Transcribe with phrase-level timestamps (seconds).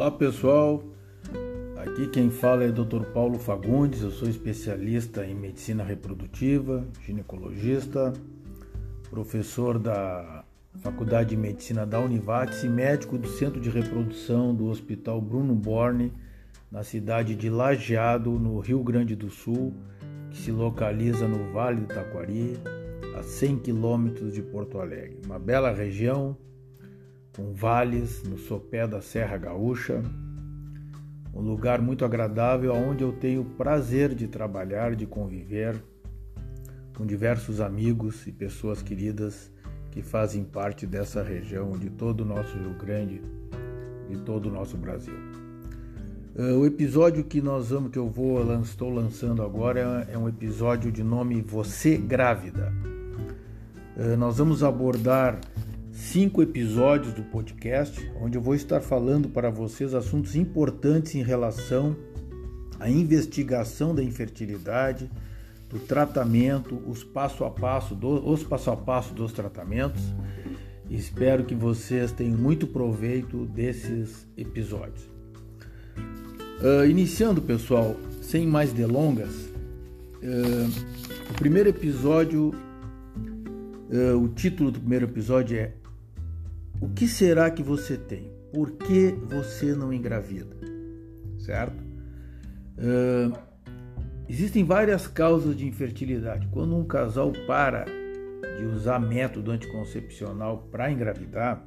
[0.00, 0.82] Olá pessoal,
[1.76, 3.02] aqui quem fala é o Dr.
[3.12, 8.14] Paulo Fagundes, eu sou especialista em medicina reprodutiva, ginecologista,
[9.10, 10.42] professor da
[10.80, 16.14] Faculdade de Medicina da Univates e médico do Centro de Reprodução do Hospital Bruno Borne,
[16.72, 19.74] na cidade de Lajeado, no Rio Grande do Sul,
[20.30, 22.56] que se localiza no Vale do Taquari,
[23.18, 25.20] a 100 quilômetros de Porto Alegre.
[25.26, 26.38] Uma bela região
[27.34, 30.02] com vales no sopé da Serra Gaúcha,
[31.32, 35.82] um lugar muito agradável onde eu tenho prazer de trabalhar, de conviver
[36.96, 39.50] com diversos amigos e pessoas queridas
[39.90, 43.22] que fazem parte dessa região de todo o nosso Rio Grande
[44.08, 45.14] e todo o nosso Brasil.
[46.34, 50.92] Uh, o episódio que nós vamos, que eu vou estou lançando agora é um episódio
[50.92, 52.72] de nome Você Grávida.
[53.96, 55.40] Uh, nós vamos abordar
[56.00, 61.94] cinco episódios do podcast, onde eu vou estar falando para vocês assuntos importantes em relação
[62.80, 65.10] à investigação da infertilidade,
[65.68, 70.02] do tratamento, os passo a passo, do, os passo a passo dos tratamentos.
[70.88, 75.08] Espero que vocês tenham muito proveito desses episódios.
[76.60, 82.52] Uh, iniciando, pessoal, sem mais delongas, uh, o primeiro episódio,
[83.92, 85.79] uh, o título do primeiro episódio é
[86.80, 88.32] o que será que você tem?
[88.52, 90.56] Por que você não engravida?
[91.38, 91.82] Certo?
[92.78, 93.36] Uh,
[94.28, 96.48] existem várias causas de infertilidade.
[96.50, 97.84] Quando um casal para
[98.58, 101.64] de usar método anticoncepcional para engravidar,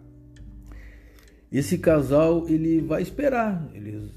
[1.51, 3.69] esse casal ele vai esperar.
[3.73, 4.11] Eles,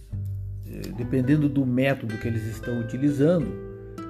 [0.66, 3.65] eh, dependendo do método que eles estão utilizando,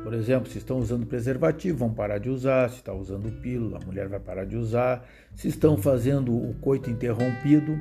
[0.06, 2.70] por exemplo, se estão usando preservativo, vão parar de usar.
[2.70, 5.04] Se está usando pílula, a mulher vai parar de usar.
[5.34, 7.76] Se estão fazendo o coito interrompido,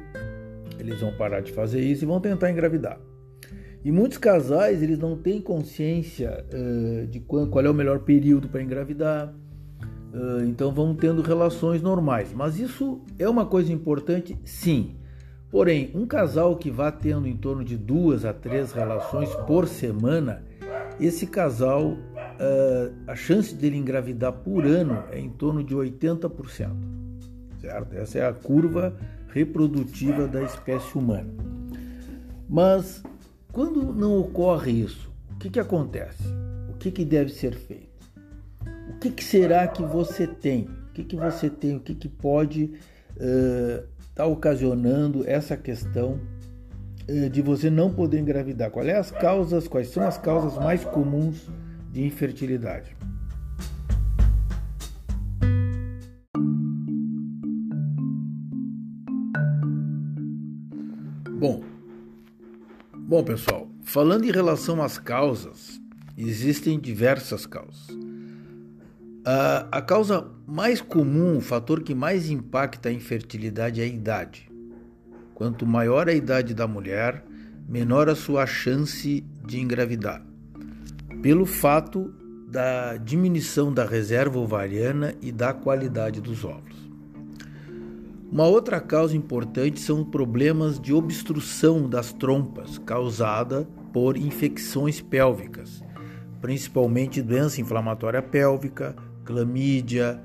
[0.79, 3.00] eles vão parar de fazer isso e vão tentar engravidar.
[3.83, 8.50] E muitos casais eles não têm consciência uh, de qual, qual, é o melhor período
[8.50, 9.31] para engravidar.
[10.11, 12.33] Uh, então vão tendo relações normais.
[12.33, 14.95] Mas isso é uma coisa importante, sim.
[15.51, 20.44] Porém, um casal que vá tendo em torno de duas a três relações por semana,
[21.00, 21.97] esse casal
[23.07, 26.69] a chance dele engravidar por ano é em torno de 80%.
[27.62, 27.94] Certo?
[27.94, 28.96] Essa é a curva
[29.29, 31.29] reprodutiva da espécie humana.
[32.47, 33.03] Mas
[33.51, 36.24] quando não ocorre isso, o que, que acontece?
[36.69, 38.06] O que, que deve ser feito?
[38.90, 40.69] O que, que será que você tem?
[40.90, 41.75] O que, que você tem?
[41.75, 42.74] O que, que pode
[43.16, 46.19] estar uh, tá ocasionando essa questão
[47.09, 48.72] uh, de você não poder engravidar?
[48.72, 49.68] Quais é as causas?
[49.68, 51.50] Quais são as causas mais comuns
[51.95, 52.94] de infertilidade.
[61.39, 61.63] Bom,
[62.94, 65.79] bom pessoal, falando em relação às causas,
[66.17, 67.88] existem diversas causas.
[69.25, 74.51] A, a causa mais comum, o fator que mais impacta a infertilidade é a idade.
[75.33, 77.23] Quanto maior a idade da mulher,
[77.69, 80.34] menor a sua chance de engravidar
[81.25, 82.13] pelo fato
[82.47, 86.88] da diminuição da reserva ovariana e da qualidade dos óvulos.
[88.31, 95.84] Uma outra causa importante são problemas de obstrução das trompas causada por infecções pélvicas,
[96.40, 100.22] principalmente doença inflamatória pélvica, clamídia,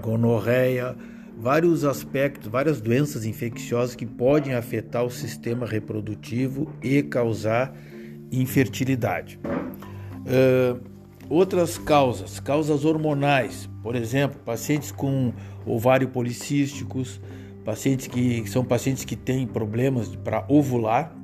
[0.00, 0.94] gonorreia,
[1.36, 7.76] vários aspectos, várias doenças infecciosas que podem afetar o sistema reprodutivo e causar
[8.30, 9.40] infertilidade.
[10.24, 10.80] Uh,
[11.28, 15.32] outras causas, causas hormonais, por exemplo, pacientes com
[15.66, 17.20] ovário policísticos,
[17.64, 21.14] pacientes que são pacientes que têm problemas para ovular.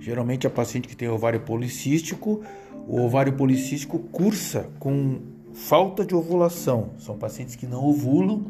[0.00, 2.42] Geralmente a paciente que tem ovário policístico,
[2.88, 5.20] o ovário policístico cursa com
[5.52, 6.90] falta de ovulação.
[6.98, 8.46] São pacientes que não ovulam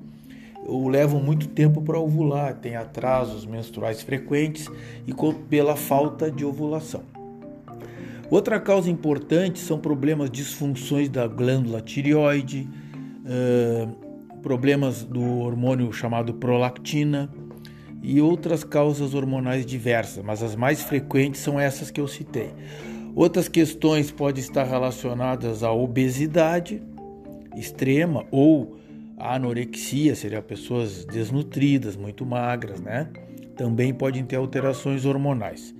[0.66, 4.68] ou levam muito tempo para ovular, têm atrasos menstruais frequentes
[5.06, 5.12] e
[5.48, 7.02] pela falta de ovulação.
[8.32, 12.66] Outra causa importante são problemas, disfunções da glândula tireoide,
[13.26, 17.30] uh, problemas do hormônio chamado prolactina
[18.02, 22.48] e outras causas hormonais diversas, mas as mais frequentes são essas que eu citei.
[23.14, 26.82] Outras questões podem estar relacionadas à obesidade
[27.54, 28.78] extrema ou
[29.18, 33.10] à anorexia, seria pessoas desnutridas, muito magras, né?
[33.58, 35.74] Também podem ter alterações hormonais.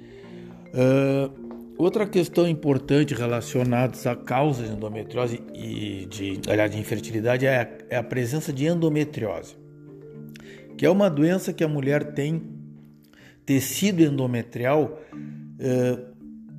[0.74, 1.41] Uh,
[1.82, 7.68] Outra questão importante relacionada à causa de endometriose e de, aliás, de infertilidade é a,
[7.90, 9.56] é a presença de endometriose,
[10.78, 12.40] que é uma doença que a mulher tem
[13.44, 16.06] tecido endometrial uh,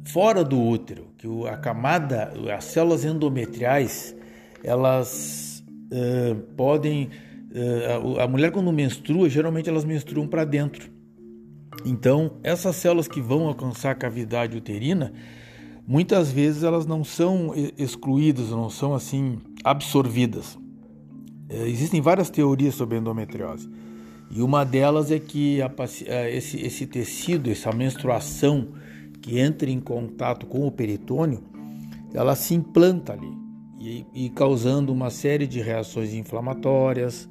[0.03, 4.13] fora do útero, que a camada, as células endometriais,
[4.61, 7.09] elas uh, podem.
[7.49, 10.92] Uh, a mulher, quando menstrua, geralmente elas menstruam para dentro.
[11.85, 15.13] Então, essas células que vão alcançar a cavidade uterina,
[15.85, 20.55] muitas vezes elas não são excluídas, não são assim absorvidas.
[20.55, 23.69] Uh, existem várias teorias sobre endometriose.
[24.31, 25.71] E uma delas é que a,
[26.29, 28.69] esse, esse tecido, essa menstruação,
[29.21, 31.43] que entra em contato com o peritônio,
[32.13, 33.31] ela se implanta ali
[33.79, 37.29] e, e causando uma série de reações inflamatórias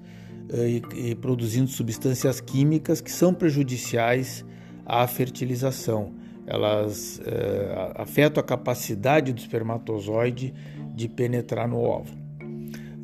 [0.52, 4.44] e, e produzindo substâncias químicas que são prejudiciais
[4.84, 6.12] à fertilização.
[6.46, 10.52] Elas eh, afetam a capacidade do espermatozoide
[10.94, 12.20] de penetrar no óvulo.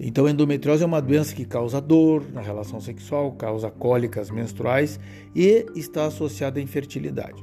[0.01, 4.99] Então, a endometriose é uma doença que causa dor na relação sexual, causa cólicas menstruais
[5.35, 7.43] e está associada à infertilidade.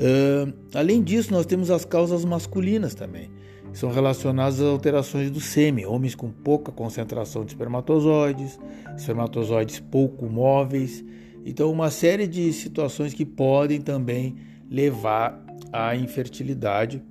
[0.00, 3.30] Uh, além disso, nós temos as causas masculinas também,
[3.72, 8.58] são relacionadas às alterações do sêmen, homens com pouca concentração de espermatozoides,
[8.96, 11.04] espermatozoides pouco móveis.
[11.44, 14.36] Então, uma série de situações que podem também
[14.70, 15.40] levar
[15.72, 17.02] à infertilidade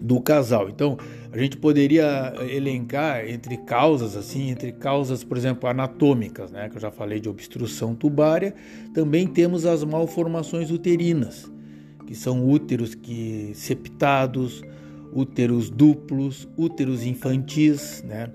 [0.00, 0.68] do casal.
[0.68, 0.98] Então,
[1.32, 6.80] a gente poderia elencar entre causas, assim, entre causas, por exemplo, anatômicas, né, que eu
[6.80, 8.54] já falei de obstrução tubária,
[8.92, 11.50] também temos as malformações uterinas
[12.06, 14.62] que são úteros que septados,
[15.14, 18.30] úteros duplos, úteros infantis, né?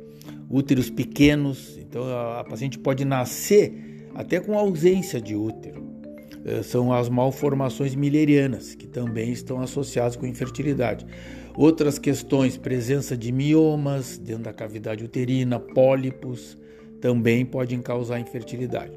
[0.49, 1.77] úteros pequenos.
[1.77, 5.83] Então a, a paciente pode nascer até com ausência de útero.
[6.45, 11.05] Eh, são as malformações milerianas, que também estão associadas com infertilidade.
[11.55, 16.57] Outras questões, presença de miomas dentro da cavidade uterina, pólipos,
[17.01, 18.93] também podem causar infertilidade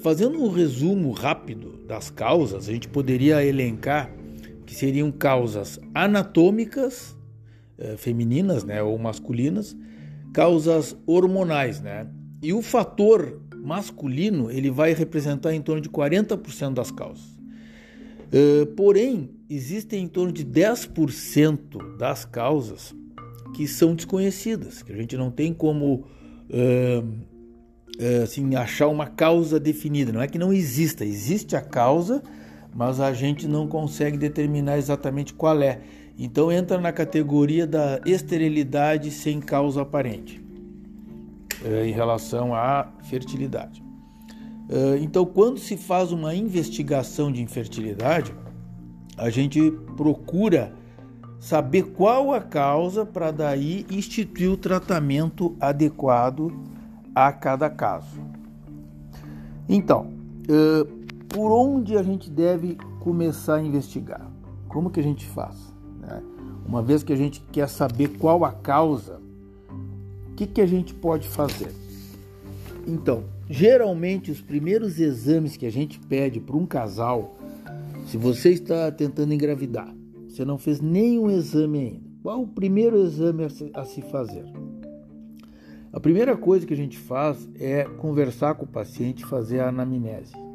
[0.00, 4.10] fazendo um resumo rápido das causas, a gente poderia elencar
[4.70, 7.16] que seriam causas anatômicas,
[7.76, 9.76] uh, femininas né, ou masculinas,
[10.32, 12.06] causas hormonais, né?
[12.40, 17.36] E o fator masculino ele vai representar em torno de 40% das causas.
[18.32, 22.94] Uh, porém, existem em torno de 10% das causas
[23.56, 26.04] que são desconhecidas, que a gente não tem como
[27.98, 30.12] é, assim, achar uma causa definida.
[30.12, 32.22] Não é que não exista, existe a causa,
[32.74, 35.80] mas a gente não consegue determinar exatamente qual é.
[36.18, 40.42] Então entra na categoria da esterilidade sem causa aparente
[41.64, 43.82] é, em relação à fertilidade.
[44.68, 48.34] É, então, quando se faz uma investigação de infertilidade,
[49.16, 50.72] a gente procura
[51.40, 56.52] saber qual a causa para daí instituir o tratamento adequado
[57.14, 58.20] a cada caso.
[59.68, 60.12] Então,
[60.48, 60.99] uh,
[61.30, 64.28] por onde a gente deve começar a investigar?
[64.68, 65.56] Como que a gente faz?
[66.00, 66.22] Né?
[66.66, 69.20] Uma vez que a gente quer saber qual a causa,
[70.30, 71.72] o que, que a gente pode fazer?
[72.86, 77.36] Então, geralmente os primeiros exames que a gente pede para um casal,
[78.06, 79.94] se você está tentando engravidar,
[80.28, 84.44] você não fez nenhum exame ainda, qual o primeiro exame a se, a se fazer?
[85.92, 89.68] A primeira coisa que a gente faz é conversar com o paciente e fazer a
[89.68, 90.49] anamnese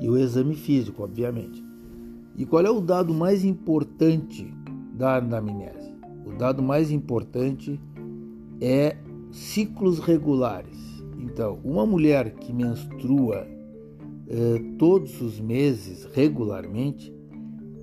[0.00, 1.64] e o exame físico, obviamente.
[2.36, 4.52] E qual é o dado mais importante
[4.92, 5.92] da anamnese?
[6.26, 7.80] O dado mais importante
[8.60, 8.96] é
[9.30, 11.02] ciclos regulares.
[11.18, 13.46] Então, uma mulher que menstrua
[14.28, 17.14] eh, todos os meses regularmente,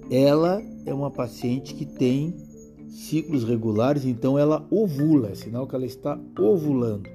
[0.09, 2.35] ela é uma paciente que tem
[2.89, 7.09] ciclos regulares, então ela ovula, é sinal que ela está ovulando.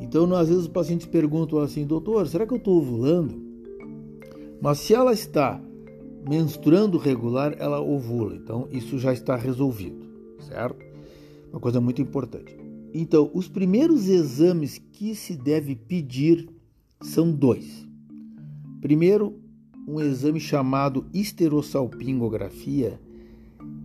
[0.00, 3.49] Então, às vezes os pacientes perguntam assim, doutor, será que eu estou ovulando?
[4.60, 5.60] Mas se ela está
[6.28, 8.34] menstruando regular, ela ovula.
[8.36, 10.06] Então, isso já está resolvido,
[10.40, 10.84] certo?
[11.50, 12.56] Uma coisa muito importante.
[12.92, 16.48] Então, os primeiros exames que se deve pedir
[17.00, 17.88] são dois.
[18.80, 19.38] Primeiro,
[19.86, 23.00] um exame chamado esterossalpingografia,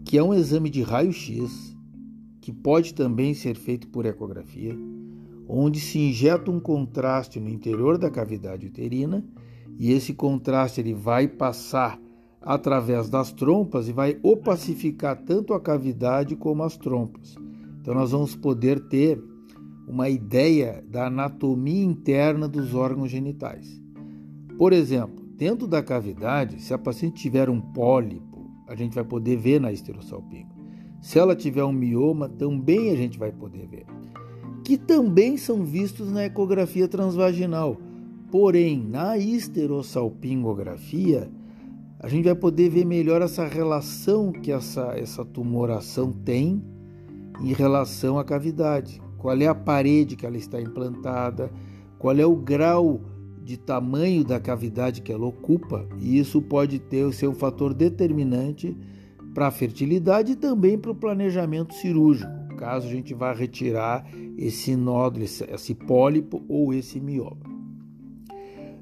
[0.03, 1.75] que é um exame de raio-x,
[2.41, 4.77] que pode também ser feito por ecografia,
[5.48, 9.24] onde se injeta um contraste no interior da cavidade uterina
[9.77, 12.00] e esse contraste ele vai passar
[12.41, 17.36] através das trompas e vai opacificar tanto a cavidade como as trompas.
[17.82, 19.22] Então nós vamos poder ter
[19.88, 23.82] uma ideia da anatomia interna dos órgãos genitais.
[24.58, 28.36] Por exemplo, dentro da cavidade, se a paciente tiver um pólipo
[28.67, 30.53] a gente vai poder ver na esterossalpingo.
[31.01, 33.86] Se ela tiver um mioma, também a gente vai poder ver.
[34.63, 37.77] Que também são vistos na ecografia transvaginal.
[38.38, 41.32] Porém, na esterossalpingografia,
[41.98, 46.62] a gente vai poder ver melhor essa relação que essa, essa tumoração tem
[47.39, 49.01] em relação à cavidade.
[49.18, 51.50] Qual é a parede que ela está implantada,
[51.98, 53.00] qual é o grau
[53.42, 58.75] de tamanho da cavidade que ela ocupa, e isso pode ter ser um fator determinante
[59.34, 64.06] para a fertilidade e também para o planejamento cirúrgico, caso a gente vá retirar
[64.38, 67.54] esse nódulo, esse, pólipo ou esse mioma.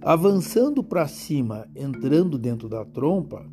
[0.05, 3.45] Avançando para cima, entrando dentro da trompa,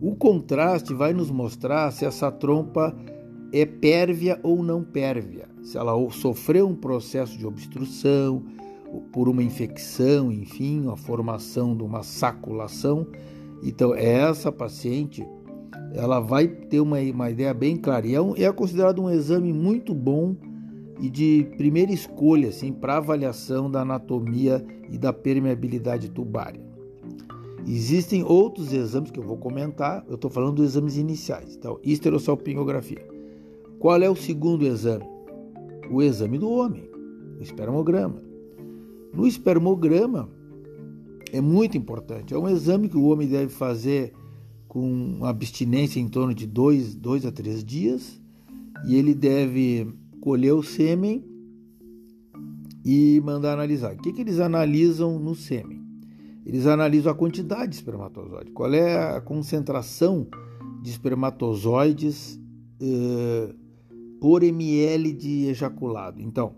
[0.00, 2.94] o contraste vai nos mostrar se essa trompa
[3.52, 8.42] é pérvia ou não pérvia, se ela sofreu um processo de obstrução,
[9.12, 13.06] por uma infecção, enfim, a formação de uma saculação.
[13.62, 15.26] Então, essa paciente
[15.94, 18.06] ela vai ter uma, uma ideia bem clara.
[18.06, 20.36] E é, um, é considerado um exame muito bom
[21.00, 26.60] e de primeira escolha assim, para avaliação da anatomia e da permeabilidade tubária.
[27.66, 31.56] Existem outros exames que eu vou comentar, eu estou falando dos exames iniciais.
[31.56, 33.06] Então, esterossalpingografia.
[33.78, 35.04] Qual é o segundo exame?
[35.90, 36.88] O exame do homem,
[37.38, 38.22] o espermograma.
[39.14, 40.28] No espermograma
[41.32, 44.12] é muito importante, é um exame que o homem deve fazer
[44.68, 48.20] com abstinência em torno de dois a três dias
[48.86, 49.86] e ele deve
[50.20, 51.24] colher o sêmen
[52.84, 53.94] e mandar analisar.
[53.94, 55.82] O que, que eles analisam no sêmen?
[56.44, 60.26] Eles analisam a quantidade de espermatozoides, qual é a concentração
[60.82, 62.38] de espermatozoides
[62.80, 63.54] eh,
[64.20, 66.20] por ml de ejaculado.
[66.20, 66.52] Então,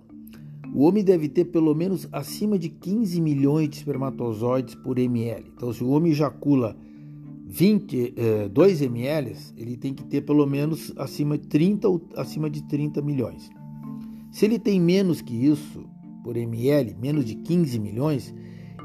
[0.74, 5.52] o homem deve ter pelo menos acima de 15 milhões de espermatozoides por ml.
[5.54, 6.76] Então, se o homem ejacula
[7.46, 12.50] 20, eh, 2 ml, ele tem que ter pelo menos acima de 30 ou acima
[12.50, 13.48] de 30 milhões.
[14.32, 15.84] Se ele tem menos que isso
[16.26, 18.34] por ml, menos de 15 milhões,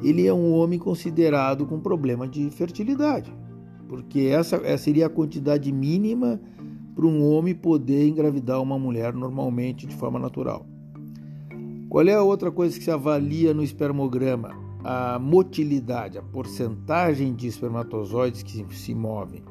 [0.03, 3.33] ele é um homem considerado com problema de fertilidade,
[3.89, 6.39] porque essa, essa seria a quantidade mínima
[6.93, 10.67] para um homem poder engravidar uma mulher normalmente de forma natural.
[11.89, 14.51] Qual é a outra coisa que se avalia no espermograma?
[14.83, 19.41] A motilidade, a porcentagem de espermatozoides que se movem.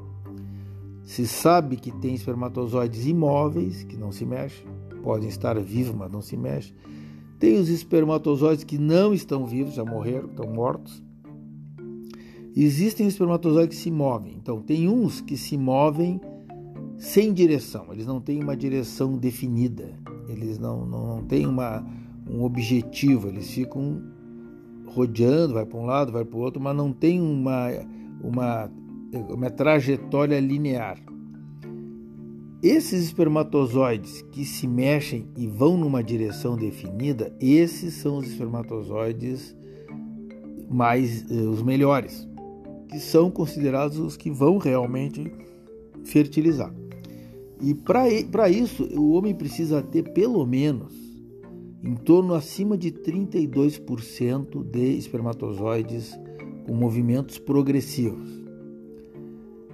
[1.02, 4.64] Se sabe que tem espermatozoides imóveis, que não se mexem,
[5.02, 6.72] podem estar vivos, mas não se mexem.
[7.40, 11.02] Tem os espermatozoides que não estão vivos, já morreram, estão mortos.
[12.54, 14.34] Existem espermatozoides que se movem.
[14.36, 16.20] Então, tem uns que se movem
[16.98, 21.82] sem direção, eles não têm uma direção definida, eles não, não, não têm uma,
[22.28, 24.02] um objetivo, eles ficam
[24.86, 27.68] rodeando, vai para um lado, vai para o outro, mas não tem uma,
[28.22, 28.70] uma,
[29.30, 30.98] uma trajetória linear.
[32.62, 39.56] Esses espermatozoides que se mexem e vão numa direção definida, esses são os espermatozoides
[40.68, 42.28] mais eh, os melhores,
[42.90, 45.32] que são considerados os que vão realmente
[46.04, 46.74] fertilizar.
[47.62, 50.94] E para isso, o homem precisa ter pelo menos
[51.82, 56.18] em torno acima de 32% de espermatozoides
[56.66, 58.39] com movimentos progressivos.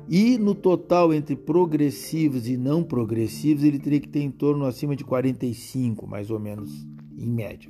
[0.09, 4.95] E no total entre progressivos e não progressivos, ele teria que ter em torno acima
[4.95, 6.87] de 45, mais ou menos,
[7.19, 7.69] em média.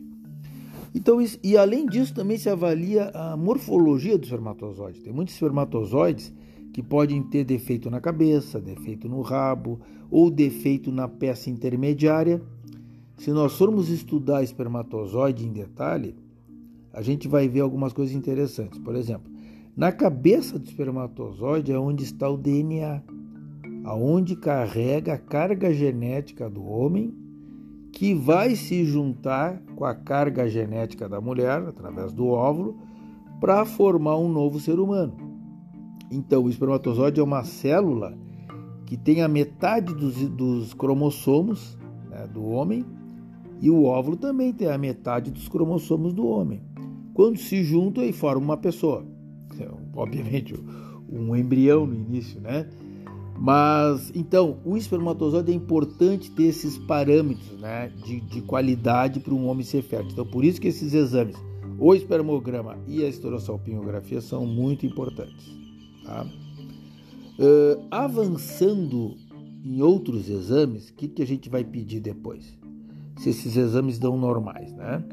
[0.95, 5.01] Então, e além disso, também se avalia a morfologia do espermatozoide.
[5.01, 6.33] Tem muitos espermatozoides
[6.73, 12.41] que podem ter defeito na cabeça, defeito no rabo ou defeito na peça intermediária.
[13.17, 16.15] Se nós formos estudar espermatozoide em detalhe,
[16.93, 18.79] a gente vai ver algumas coisas interessantes.
[18.79, 19.31] Por exemplo,
[19.77, 23.03] na cabeça do espermatozoide é onde está o DNA,
[23.85, 27.15] aonde carrega a carga genética do homem,
[27.93, 32.79] que vai se juntar com a carga genética da mulher através do óvulo
[33.39, 35.15] para formar um novo ser humano.
[36.11, 38.17] Então, o espermatozoide é uma célula
[38.87, 41.77] que tem a metade dos, dos cromossomos
[42.09, 42.83] né, do homem
[43.61, 46.63] e o óvulo também tem a metade dos cromossomos do homem.
[47.13, 49.16] Quando se juntam, aí forma uma pessoa.
[49.97, 50.55] Obviamente
[51.09, 52.69] um embrião no início, né?
[53.39, 59.47] Mas então o espermatozoide é importante ter esses parâmetros, né, de, de qualidade para um
[59.47, 60.13] homem ser fértil.
[60.13, 61.37] Então por isso que esses exames,
[61.79, 65.55] o espermograma e a esterossalpingografia são muito importantes.
[66.05, 66.27] Tá?
[67.39, 69.15] Uh, avançando
[69.63, 72.57] em outros exames, o que, que a gente vai pedir depois?
[73.19, 75.05] Se esses exames dão normais, né?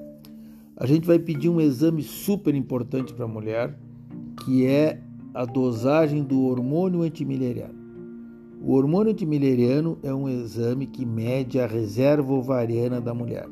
[0.77, 3.77] A gente vai pedir um exame super importante para a mulher,
[4.43, 4.99] que é
[5.33, 7.81] a dosagem do hormônio antimileriano.
[8.61, 13.47] O hormônio antimileriano é um exame que mede a reserva ovariana da mulher.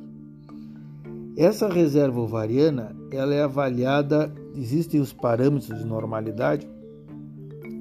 [1.38, 6.67] Essa reserva ovariana ela é avaliada, existem os parâmetros de normalidade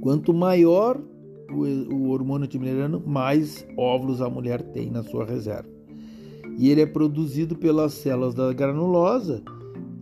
[0.01, 0.99] Quanto maior
[1.51, 5.69] o, hormônio antimileriano, mais óvulos a mulher tem na sua reserva.
[6.59, 9.43] E ele é produzido pelas células da granulosa,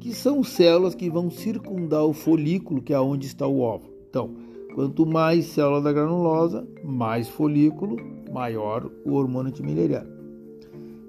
[0.01, 3.93] que são células que vão circundar o folículo, que é onde está o óvulo.
[4.09, 4.35] Então,
[4.75, 7.97] quanto mais célula da granulosa, mais folículo,
[8.33, 10.11] maior o hormônio antimileriano,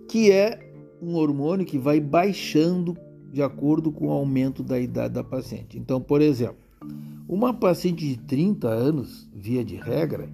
[0.08, 0.60] que é
[1.02, 2.98] um hormônio que vai baixando
[3.32, 5.78] de acordo com o aumento da idade da paciente.
[5.78, 6.58] Então, por exemplo,
[7.28, 10.30] uma paciente de 30 anos, via de regra,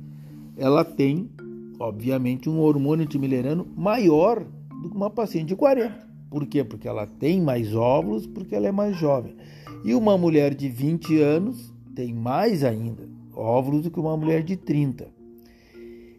[0.56, 1.30] ela tem,
[1.78, 4.46] obviamente, um hormônio antimileriano maior
[4.82, 6.05] do que uma paciente de 40.
[6.30, 6.64] Por quê?
[6.64, 9.36] Porque ela tem mais óvulos, porque ela é mais jovem.
[9.84, 14.56] E uma mulher de 20 anos tem mais ainda óvulos do que uma mulher de
[14.56, 15.08] 30.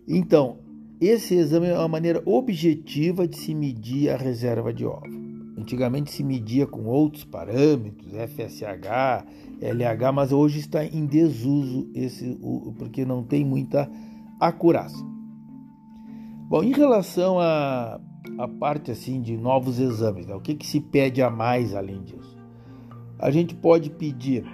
[0.07, 0.59] Então,
[1.01, 5.27] esse exame é uma maneira objetiva de se medir a reserva de óvulos.
[5.59, 9.25] Antigamente se media com outros parâmetros, FSH,
[9.61, 12.39] LH, mas hoje está em desuso esse,
[12.79, 13.91] porque não tem muita
[14.39, 15.05] acurácia.
[16.49, 17.99] Bom, em relação a,
[18.39, 20.35] a parte assim de novos exames, né?
[20.35, 22.37] o que, que se pede a mais além disso?
[23.19, 24.45] A gente pode pedir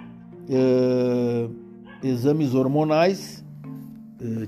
[2.01, 3.43] exames hormonais,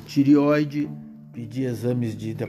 [0.05, 0.89] tireoide,
[1.33, 2.45] pedir exames de, de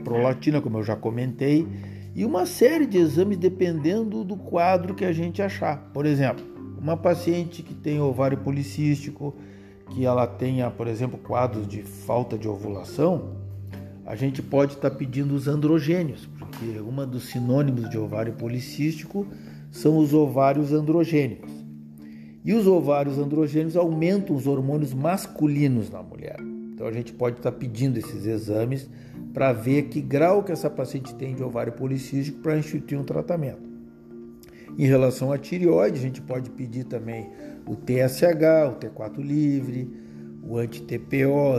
[0.62, 1.66] como eu já comentei,
[2.14, 5.90] e uma série de exames dependendo do quadro que a gente achar.
[5.92, 6.44] Por exemplo,
[6.78, 9.34] uma paciente que tem ovário policístico,
[9.90, 13.36] que ela tenha, por exemplo, quadros de falta de ovulação,
[14.06, 19.26] a gente pode estar tá pedindo os androgênios, porque uma dos sinônimos de ovário policístico
[19.72, 21.50] são os ovários androgênicos.
[22.44, 26.36] E os ovários androgênicos aumentam os hormônios masculinos na mulher.
[26.72, 28.88] Então a gente pode estar tá pedindo esses exames
[29.34, 33.66] para ver que grau que essa paciente tem de ovário policístico para instituir um tratamento.
[34.78, 37.28] Em relação à tireoide, a gente pode pedir também
[37.66, 40.05] o TSH, o T4 livre,
[40.48, 41.54] o anti-TPO,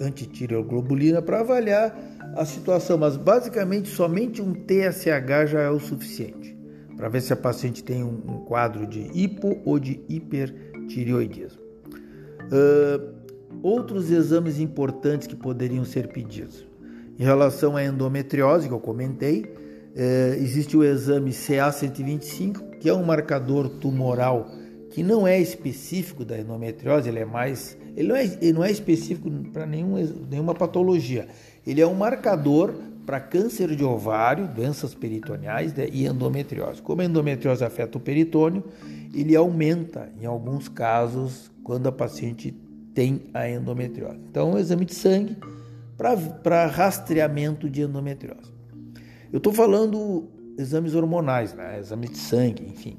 [0.00, 1.96] antitireoglobulina, para avaliar
[2.36, 6.56] a situação, mas basicamente somente um TSH já é o suficiente
[6.96, 11.60] para ver se a paciente tem um, quadro de hipo ou de hipertireoidismo.
[12.44, 13.14] Uh,
[13.62, 16.66] outros exames importantes que poderiam ser pedidos.
[17.18, 19.54] Em relação à endometriose, que eu comentei,
[20.38, 24.50] existe o exame CA125, que é um marcador tumoral
[24.90, 27.78] que não é específico da endometriose, ele é mais.
[27.96, 29.96] Ele não é, ele não é específico para nenhum,
[30.30, 31.28] nenhuma patologia.
[31.66, 32.74] Ele é um marcador
[33.04, 36.80] para câncer de ovário, doenças peritoneais né, e endometriose.
[36.80, 38.64] Como a endometriose afeta o peritônio,
[39.14, 42.54] ele aumenta em alguns casos quando a paciente
[42.94, 44.18] tem a endometriose.
[44.30, 45.36] Então, um exame de sangue
[46.42, 48.52] para rastreamento de endometriose.
[49.32, 51.78] Eu estou falando exames hormonais, né?
[51.78, 52.96] exame de sangue, enfim.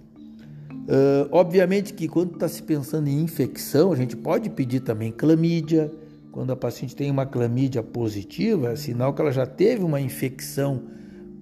[0.91, 5.89] Uh, obviamente que quando está se pensando em infecção, a gente pode pedir também clamídia.
[6.33, 10.83] Quando a paciente tem uma clamídia positiva, é sinal que ela já teve uma infecção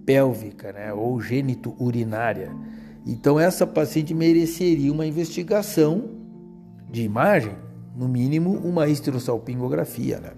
[0.06, 0.94] pélvica né?
[0.94, 2.52] ou gênito-urinária.
[3.08, 6.12] Então, essa paciente mereceria uma investigação
[6.92, 7.54] de imagem,
[7.96, 10.20] no mínimo uma esterossalpingografia.
[10.20, 10.32] Né?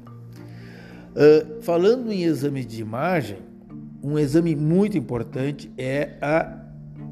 [1.12, 3.39] Uh, falando em exames de imagem,
[4.02, 6.62] um exame muito importante é a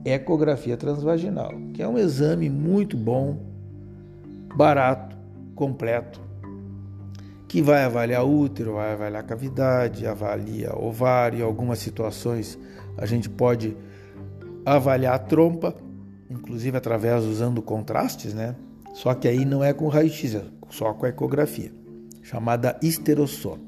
[0.06, 3.38] ecografia transvaginal, que é um exame muito bom,
[4.56, 5.16] barato,
[5.56, 6.20] completo,
[7.48, 12.58] que vai avaliar útero, vai avaliar cavidade, avalia ovário, em algumas situações
[12.98, 13.76] a gente pode
[14.66, 15.74] avaliar a trompa,
[16.30, 18.56] inclusive através usando contrastes, né?
[18.94, 21.72] Só que aí não é com raio-x, é só com ecografia,
[22.22, 23.64] chamada esterossono.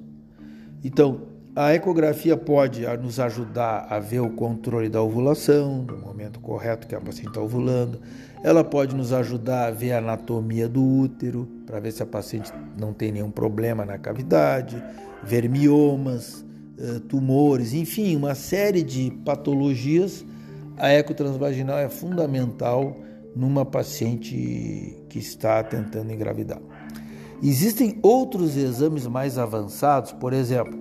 [0.83, 1.21] Então,
[1.55, 6.95] a ecografia pode nos ajudar a ver o controle da ovulação, no momento correto que
[6.95, 7.99] a paciente está ovulando.
[8.41, 12.53] Ela pode nos ajudar a ver a anatomia do útero, para ver se a paciente
[12.77, 14.81] não tem nenhum problema na cavidade,
[15.23, 16.45] ver miomas,
[16.79, 20.25] eh, tumores, enfim, uma série de patologias.
[20.77, 22.95] A ecotransvaginal é fundamental
[23.35, 26.61] numa paciente que está tentando engravidar.
[27.43, 30.80] Existem outros exames mais avançados, por exemplo,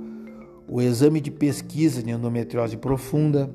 [0.70, 3.50] o exame de pesquisa de endometriose profunda,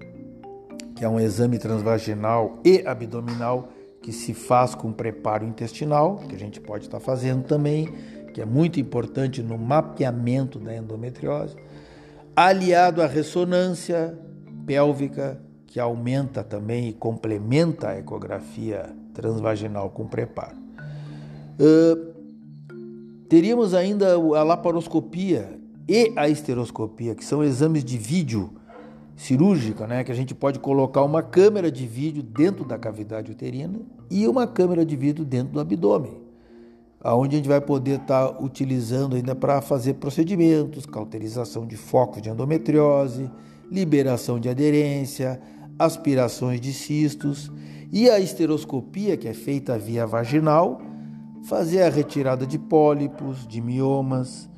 [0.95, 3.69] que é um exame transvaginal e abdominal
[4.01, 7.87] que se faz com preparo intestinal, que a gente pode estar fazendo também,
[8.33, 11.55] que é muito importante no mapeamento da endometriose,
[12.35, 14.13] aliado à ressonância
[14.65, 20.57] pélvica, que aumenta também e complementa a ecografia transvaginal com preparo.
[21.59, 22.13] Uh,
[23.27, 28.51] Teríamos ainda a laparoscopia e a esteroscopia, que são exames de vídeo
[29.15, 33.79] cirúrgica, né, que a gente pode colocar uma câmera de vídeo dentro da cavidade uterina
[34.09, 36.25] e uma câmera de vídeo dentro do abdômen.
[37.01, 42.21] aonde a gente vai poder estar tá utilizando ainda para fazer procedimentos, cauterização de focos
[42.21, 43.29] de endometriose,
[43.71, 45.39] liberação de aderência,
[45.77, 47.51] aspirações de cistos
[47.91, 50.81] e a esteroscopia, que é feita via vaginal,
[51.43, 54.49] fazer a retirada de pólipos, de miomas,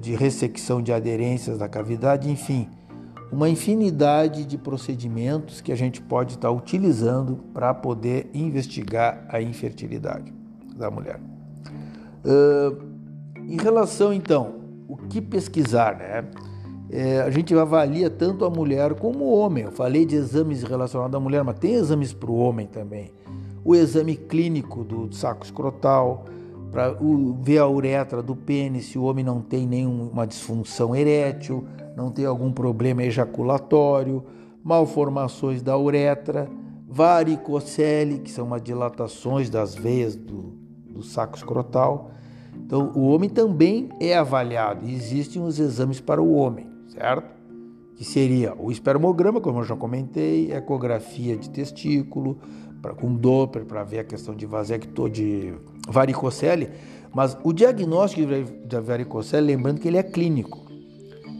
[0.00, 2.68] de ressecção de aderências da cavidade, enfim,
[3.32, 10.32] uma infinidade de procedimentos que a gente pode estar utilizando para poder investigar a infertilidade
[10.76, 11.20] da mulher.
[13.48, 14.54] Em relação, então,
[14.88, 16.24] o que pesquisar, né?
[16.90, 19.64] É, a gente avalia tanto a mulher como o homem.
[19.64, 23.10] Eu falei de exames relacionados à mulher, mas tem exames para o homem também.
[23.64, 26.26] O exame clínico do saco escrotal,
[26.74, 26.92] para
[27.40, 31.64] ver a uretra do pênis, se o homem não tem nenhuma disfunção erétil,
[31.96, 34.24] não tem algum problema ejaculatório,
[34.60, 36.50] malformações da uretra,
[36.88, 40.52] varicocele, que são as dilatações das veias do,
[40.90, 42.10] do saco escrotal.
[42.56, 47.32] Então, o homem também é avaliado existem os exames para o homem, certo?
[47.94, 52.36] Que seria o espermograma, como eu já comentei, ecografia de testículo,
[52.84, 55.54] pra, com Doppler para ver a questão de vasectomia, de
[55.88, 56.68] varicocele,
[57.14, 60.62] mas o diagnóstico de varicocele, lembrando que ele é clínico.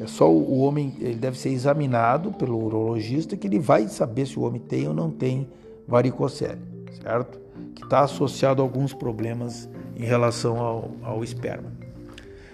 [0.00, 4.38] É só o homem, ele deve ser examinado pelo urologista que ele vai saber se
[4.38, 5.46] o homem tem ou não tem
[5.87, 6.61] varicocele,
[7.02, 7.38] certo?
[7.74, 11.70] Que está associado a alguns problemas em relação ao, ao esperma.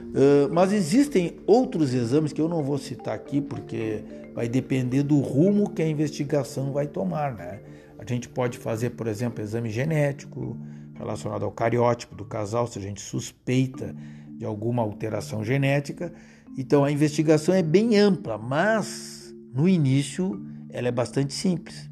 [0.01, 4.03] Uh, mas existem outros exames que eu não vou citar aqui porque
[4.35, 7.61] vai depender do rumo que a investigação vai tomar, né?
[8.11, 10.57] Gente pode fazer, por exemplo, exame genético
[10.95, 13.95] relacionado ao cariótipo do casal, se a gente suspeita
[14.37, 16.13] de alguma alteração genética,
[16.59, 21.89] então a investigação é bem ampla, mas no início ela é bastante simples.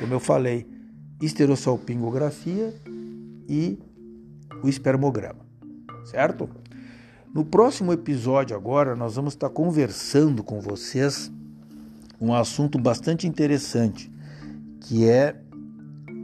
[0.00, 0.66] Como eu falei,
[1.20, 2.74] esterossalpingografia
[3.46, 3.78] e
[4.62, 5.44] o espermograma,
[6.06, 6.48] certo?
[7.34, 11.30] No próximo episódio agora nós vamos estar conversando com vocês
[12.18, 14.10] um assunto bastante interessante,
[14.80, 15.36] que é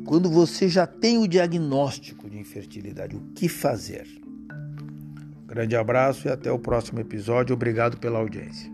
[0.04, 4.06] quando você já tem o diagnóstico de infertilidade, o que fazer?
[5.46, 7.54] Grande abraço e até o próximo episódio.
[7.54, 8.73] Obrigado pela audiência.